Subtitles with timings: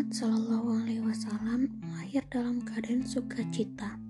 [0.00, 1.60] Muhammad Sallallahu Alaihi Wasallam
[1.92, 4.00] lahir dalam keadaan sukacita,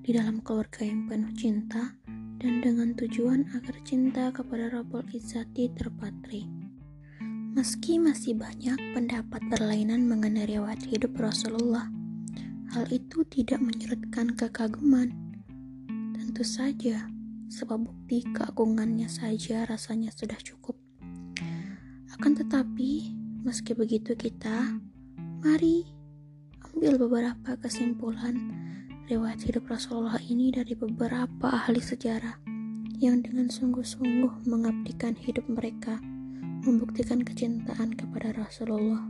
[0.00, 1.92] di dalam keluarga yang penuh cinta,
[2.40, 6.48] dan dengan tujuan agar cinta kepada Rabbul Izzati terpatri.
[7.52, 11.92] Meski masih banyak pendapat berlainan mengenai riwayat hidup Rasulullah,
[12.72, 15.12] hal itu tidak menyurutkan kekaguman.
[16.16, 17.04] Tentu saja,
[17.52, 20.80] sebab bukti keagungannya saja rasanya sudah cukup.
[22.16, 24.78] Akan tetapi, Meski begitu kita,
[25.42, 25.82] mari
[26.70, 28.38] ambil beberapa kesimpulan
[29.10, 32.38] riwayat hidup Rasulullah ini dari beberapa ahli sejarah
[33.02, 35.98] yang dengan sungguh-sungguh mengabdikan hidup mereka
[36.62, 39.02] membuktikan kecintaan kepada Rasulullah.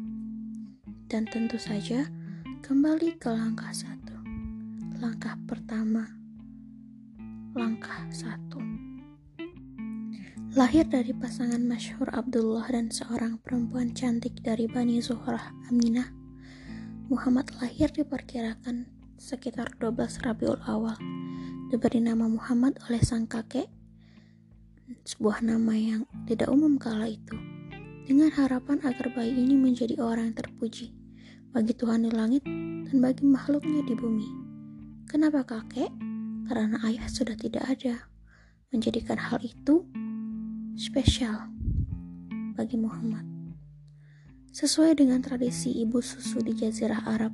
[1.12, 2.08] Dan tentu saja
[2.64, 4.16] kembali ke langkah satu.
[4.96, 6.08] Langkah pertama.
[7.52, 8.56] Langkah satu.
[10.56, 16.22] Lahir dari pasangan masyhur Abdullah dan seorang perempuan cantik dari Bani Zuhrah Aminah,
[17.12, 18.88] Muhammad lahir diperkirakan
[19.20, 20.96] sekitar 12 Rabiul Awal.
[21.69, 23.69] Diberi nama Muhammad oleh sang kakek,
[25.04, 27.36] sebuah nama yang tidak umum kala itu,
[28.08, 30.96] dengan harapan agar bayi ini menjadi orang yang terpuji
[31.52, 32.48] bagi Tuhan di langit
[32.88, 34.28] dan bagi makhluknya di bumi.
[35.04, 35.92] Kenapa kakek?
[36.48, 38.08] Karena ayah sudah tidak ada.
[38.72, 39.84] Menjadikan hal itu
[40.80, 41.44] spesial
[42.56, 43.31] bagi Muhammad.
[44.53, 47.33] Sesuai dengan tradisi ibu susu di Jazirah Arab,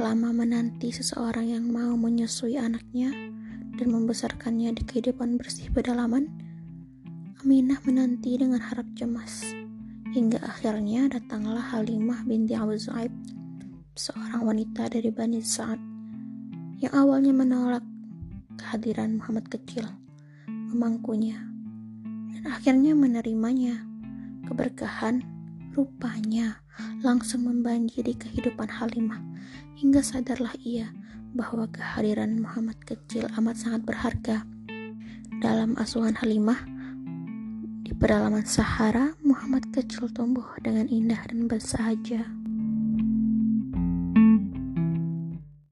[0.00, 3.12] lama menanti seseorang yang mau menyusui anaknya
[3.76, 6.32] dan membesarkannya di kehidupan bersih pedalaman,
[7.44, 9.44] Aminah menanti dengan harap cemas.
[10.16, 13.12] Hingga akhirnya datanglah Halimah binti Abu Zaid,
[13.92, 15.84] seorang wanita dari Bani Sa'ad,
[16.80, 17.84] yang awalnya menolak
[18.56, 19.84] kehadiran Muhammad kecil,
[20.48, 21.44] memangkunya
[22.48, 23.84] akhirnya menerimanya.
[24.44, 25.33] Keberkahan
[25.74, 26.62] rupanya
[27.02, 29.18] langsung membanjiri kehidupan Halimah
[29.74, 30.94] hingga sadarlah ia
[31.34, 34.46] bahwa kehadiran Muhammad kecil amat sangat berharga.
[35.42, 36.62] Dalam asuhan Halimah,
[37.84, 42.43] di pedalaman Sahara, Muhammad kecil tumbuh dengan indah dan bersahaja.